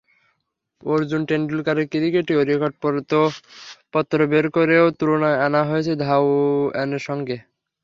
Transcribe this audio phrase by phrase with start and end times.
[0.83, 7.37] অর্জুন টেন্ডুলকারের ক্রিকেটীয় রেকর্ডপত্র বের করেও তুলনায় আনা হচ্ছে ধানওয়ারের সঙ্গে।